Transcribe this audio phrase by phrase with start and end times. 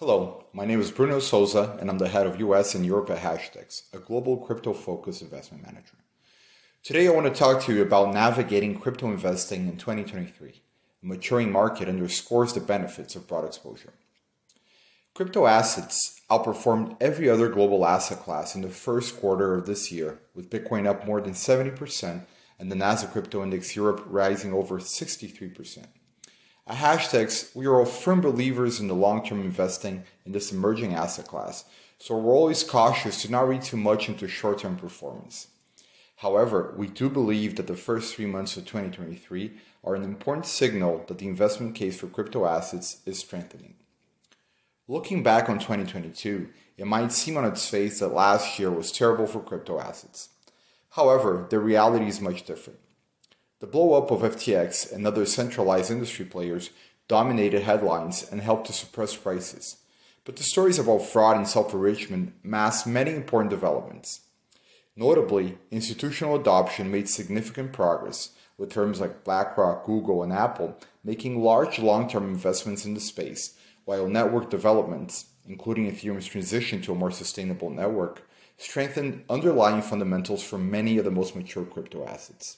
[0.00, 3.18] Hello, my name is Bruno Sousa, and I'm the head of US and Europe at
[3.18, 5.98] Hashdex, a global crypto focused investment manager.
[6.82, 10.62] Today, I want to talk to you about navigating crypto investing in 2023.
[11.02, 13.92] A maturing market underscores the benefits of broad exposure.
[15.12, 20.20] Crypto assets outperformed every other global asset class in the first quarter of this year,
[20.34, 22.24] with Bitcoin up more than 70%
[22.58, 25.84] and the Nasdaq Crypto Index Europe rising over 63%.
[26.70, 30.94] At Hashdex, we are all firm believers in the long term investing in this emerging
[30.94, 31.64] asset class,
[31.98, 35.48] so we're always cautious to not read too much into short term performance.
[36.18, 39.50] However, we do believe that the first three months of 2023
[39.82, 43.74] are an important signal that the investment case for crypto assets is strengthening.
[44.86, 49.26] Looking back on 2022, it might seem on its face that last year was terrible
[49.26, 50.28] for crypto assets.
[50.90, 52.78] However, the reality is much different.
[53.60, 56.70] The blow-up of FTX and other centralized industry players
[57.08, 59.76] dominated headlines and helped to suppress prices.
[60.24, 64.20] But the stories about fraud and self-enrichment masked many important developments.
[64.96, 71.78] Notably, institutional adoption made significant progress, with firms like BlackRock, Google, and Apple making large
[71.78, 77.68] long-term investments in the space, while network developments, including Ethereum's transition to a more sustainable
[77.68, 82.56] network, strengthened underlying fundamentals for many of the most mature crypto assets.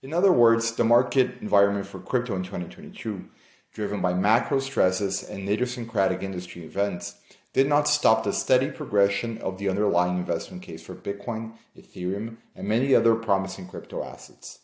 [0.00, 3.24] In other words, the market environment for crypto in 2022,
[3.72, 7.16] driven by macro stresses and idiosyncratic industry events,
[7.52, 12.68] did not stop the steady progression of the underlying investment case for Bitcoin, Ethereum, and
[12.68, 14.60] many other promising crypto assets.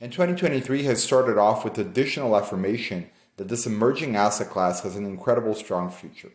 [0.00, 5.04] And 2023 has started off with additional affirmation that this emerging asset class has an
[5.04, 6.32] incredible strong future.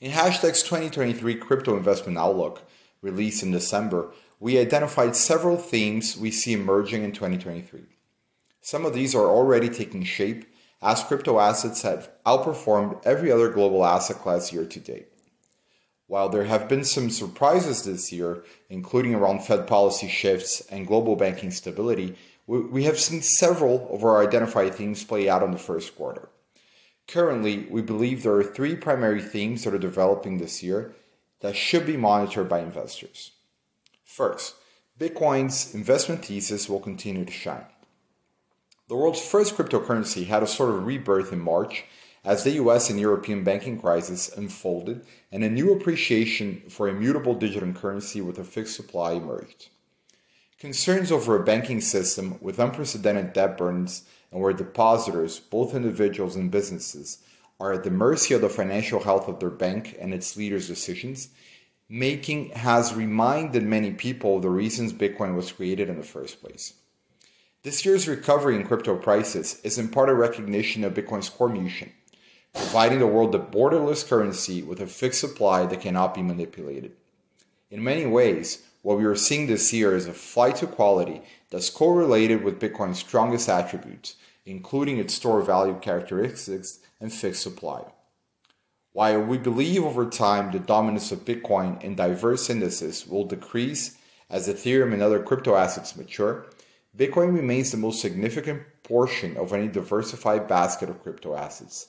[0.00, 2.62] In Hashdex 2023 Crypto Investment Outlook,
[3.02, 7.82] released in December, we identified several themes we see emerging in 2023.
[8.60, 10.44] Some of these are already taking shape
[10.82, 15.06] as crypto assets have outperformed every other global asset class year to date.
[16.08, 21.14] While there have been some surprises this year, including around Fed policy shifts and global
[21.14, 22.16] banking stability,
[22.48, 26.30] we have seen several of our identified themes play out in the first quarter.
[27.06, 30.96] Currently, we believe there are three primary themes that are developing this year
[31.42, 33.30] that should be monitored by investors.
[34.12, 34.56] First,
[35.00, 37.64] Bitcoin's investment thesis will continue to shine.
[38.88, 41.84] The world's first cryptocurrency had a sort of rebirth in March
[42.22, 47.72] as the US and European banking crisis unfolded and a new appreciation for immutable digital
[47.72, 49.70] currency with a fixed supply emerged.
[50.58, 56.50] Concerns over a banking system with unprecedented debt burdens and where depositors, both individuals and
[56.50, 57.22] businesses,
[57.58, 61.30] are at the mercy of the financial health of their bank and its leaders' decisions
[61.92, 66.72] making has reminded many people the reasons Bitcoin was created in the first place.
[67.64, 71.92] This year's recovery in crypto prices is in part a recognition of Bitcoin's core mission,
[72.54, 76.92] providing the world a borderless currency with a fixed supply that cannot be manipulated.
[77.70, 81.20] In many ways, what we are seeing this year is a flight to quality
[81.50, 84.16] that's correlated with Bitcoin's strongest attributes,
[84.46, 87.84] including its store value characteristics and fixed supply.
[88.94, 93.96] While we believe over time the dominance of Bitcoin in diverse indices will decrease
[94.28, 96.46] as Ethereum and other crypto assets mature,
[96.96, 101.88] Bitcoin remains the most significant portion of any diversified basket of crypto assets.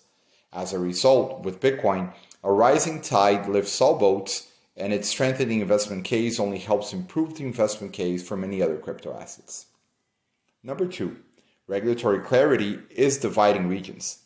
[0.54, 6.06] As a result, with Bitcoin, a rising tide lifts all boats, and its strengthening investment
[6.06, 9.66] case only helps improve the investment case for many other crypto assets.
[10.64, 11.18] Number two,
[11.68, 14.23] regulatory clarity is dividing regions.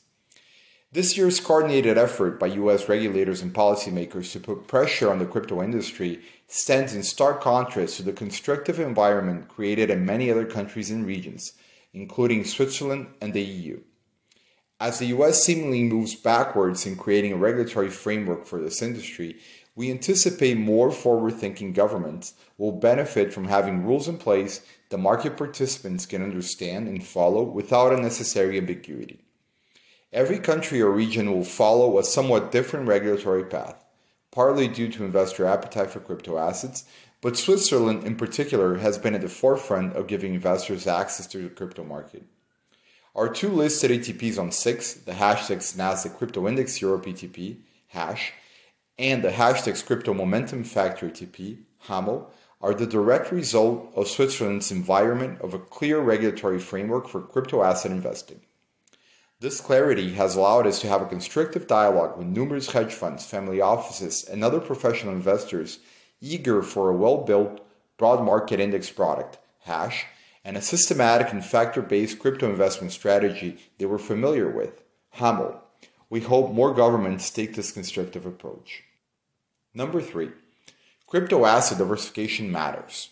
[0.90, 5.62] This year's coordinated effort by US regulators and policymakers to put pressure on the crypto
[5.62, 11.06] industry stands in stark contrast to the constructive environment created in many other countries and
[11.06, 11.52] regions,
[11.92, 13.82] including Switzerland and the EU.
[14.80, 19.42] As the US seemingly moves backwards in creating a regulatory framework for this industry,
[19.76, 25.36] we anticipate more forward thinking governments will benefit from having rules in place that market
[25.36, 29.27] participants can understand and follow without unnecessary ambiguity.
[30.18, 33.86] Every country or region will follow a somewhat different regulatory path,
[34.32, 36.86] partly due to investor appetite for crypto assets,
[37.22, 41.50] but Switzerland in particular has been at the forefront of giving investors access to the
[41.50, 42.24] crypto market.
[43.16, 47.58] Our two listed ETPs on SIX, the Hashdex Nasdaq Crypto Index Europe ETP,
[47.90, 48.34] Hash,
[48.98, 52.26] and the Hashdex Crypto Momentum Factor ETP, HAMO,
[52.60, 57.92] are the direct result of Switzerland's environment of a clear regulatory framework for crypto asset
[57.92, 58.42] investing.
[59.40, 63.62] This clarity has allowed us to have a constructive dialogue with numerous hedge funds, family
[63.62, 65.78] offices, and other professional investors
[66.20, 67.64] eager for a well built,
[67.98, 70.08] broad market index product, hash,
[70.44, 74.82] and a systematic and factor based crypto investment strategy they were familiar with,
[75.18, 75.60] HAMO,
[76.10, 78.86] We hope more governments take this constructive approach.
[79.72, 80.32] Number three,
[81.06, 83.10] crypto asset diversification matters.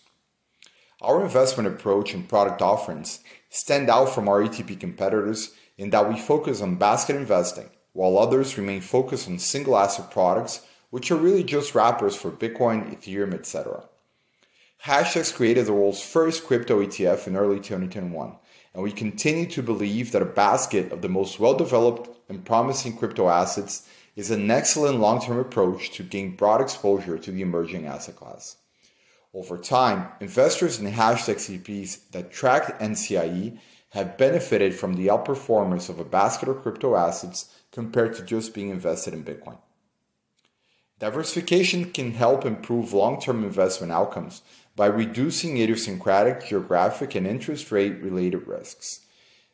[1.01, 3.19] Our investment approach and product offerings
[3.49, 8.57] stand out from our ETP competitors in that we focus on basket investing, while others
[8.57, 13.83] remain focused on single asset products, which are really just wrappers for Bitcoin, Ethereum, etc.
[14.85, 18.35] Hashdex created the world's first crypto ETF in early 2021,
[18.73, 22.95] and we continue to believe that a basket of the most well developed and promising
[22.95, 27.85] crypto assets is an excellent long term approach to gain broad exposure to the emerging
[27.85, 28.57] asset class.
[29.33, 33.59] Over time, investors in Hashdex ETPs that tracked NCIE
[33.95, 38.67] have benefited from the outperformance of a basket of crypto assets compared to just being
[38.69, 39.57] invested in Bitcoin.
[40.99, 44.41] Diversification can help improve long term investment outcomes
[44.75, 49.05] by reducing idiosyncratic, geographic, and interest rate related risks.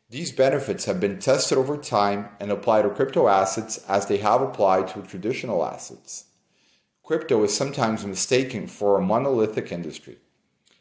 [0.10, 4.42] These benefits have been tested over time and apply to crypto assets as they have
[4.42, 6.26] applied to traditional assets.
[7.04, 10.18] Crypto is sometimes mistaken for a monolithic industry.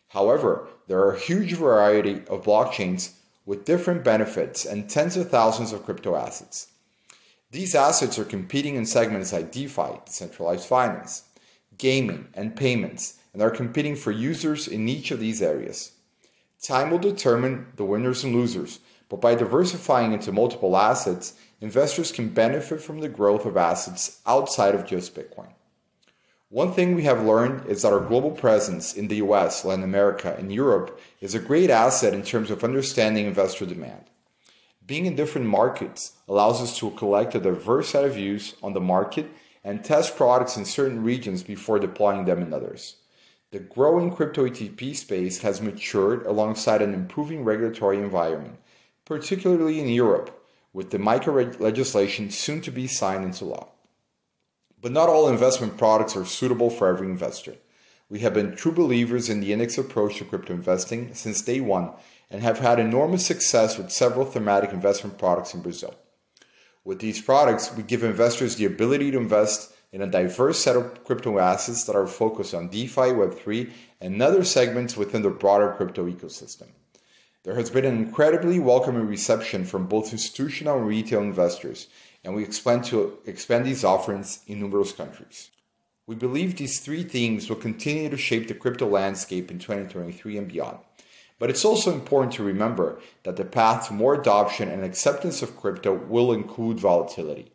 [0.09, 3.20] However, there are a huge variety of blockchains
[3.51, 6.69] with different benefits and tens of thousands of crypto assets.
[7.51, 11.25] These assets are competing in segments like DeFi, decentralized finance,
[11.77, 15.91] gaming, and payments, and are competing for users in each of these areas.
[16.63, 22.29] Time will determine the winners and losers, but by diversifying into multiple assets, investors can
[22.29, 25.51] benefit from the growth of assets outside of just Bitcoin.
[26.51, 30.35] One thing we have learned is that our global presence in the US, Latin America,
[30.37, 34.07] and Europe is a great asset in terms of understanding investor demand.
[34.85, 38.81] Being in different markets allows us to collect a diverse set of views on the
[38.81, 39.31] market
[39.63, 42.97] and test products in certain regions before deploying them in others.
[43.53, 48.57] The growing crypto ETP space has matured alongside an improving regulatory environment,
[49.05, 53.69] particularly in Europe, with the MiCA legislation soon to be signed into law.
[54.83, 57.57] But not all investment products are suitable for every investor.
[58.09, 61.91] We have been true believers in the index approach to crypto investing since day one
[62.31, 65.95] and have had enormous success with several thematic investment products in Brazil.
[66.85, 71.05] With these products, we give investors the ability to invest in a diverse set of
[71.05, 76.09] crypto assets that are focused on DeFi, Web3, and other segments within the broader crypto
[76.09, 76.69] ecosystem.
[77.43, 81.89] There has been an incredibly welcoming reception from both institutional and retail investors,
[82.25, 85.51] and we plan to expand these offerings in numerous countries.
[86.07, 90.49] We believe these three themes will continue to shape the crypto landscape in 2023 and
[90.49, 90.79] beyond.
[91.39, 95.57] But it's also important to remember that the path to more adoption and acceptance of
[95.57, 97.53] crypto will include volatility.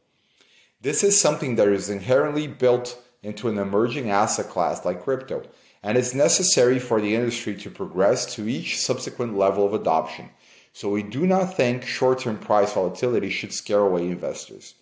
[0.82, 5.44] This is something that is inherently built into an emerging asset class like crypto,
[5.82, 10.30] and is necessary for the industry to progress to each subsequent level of adoption.
[10.76, 14.76] So we do not think short term price volatility should scare away investors.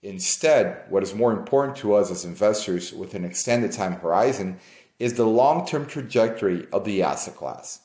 [0.00, 4.60] Instead, what is more important to us as investors with an extended time horizon
[5.00, 7.80] is the long term trajectory of the asset class.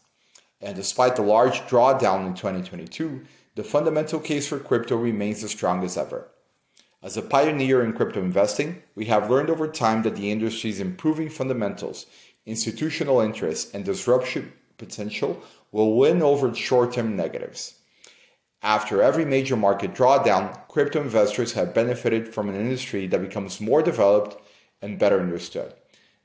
[0.62, 3.24] And despite the large drawdown in 2022,
[3.56, 6.28] the fundamental case for crypto remains as strong as ever.
[7.02, 11.30] As a pioneer in crypto investing, we have learned over time that the industry's improving
[11.30, 12.06] fundamentals
[12.46, 17.76] institutional interest, and disruption potential will win over short term negatives.
[18.62, 23.84] After every major market drawdown, crypto investors have benefited from an industry that becomes more
[23.84, 24.42] developed
[24.82, 25.74] and better understood.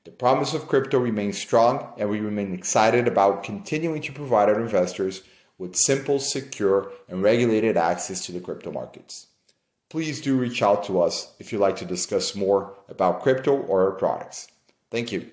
[0.05, 4.61] The promise of crypto remains strong, and we remain excited about continuing to provide our
[4.61, 5.23] investors
[5.59, 9.29] with simple, secure, and regulated access to the crypto markets.
[9.91, 13.85] Please do reach out to us if you'd like to discuss more about crypto or
[13.85, 14.49] our products.
[14.91, 15.31] Thank you.